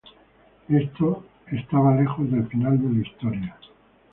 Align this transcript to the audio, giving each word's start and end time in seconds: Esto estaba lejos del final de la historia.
Esto 0.67 1.27
estaba 1.51 1.95
lejos 1.95 2.31
del 2.31 2.47
final 2.47 2.81
de 2.81 2.89
la 3.01 3.07
historia. 3.07 3.55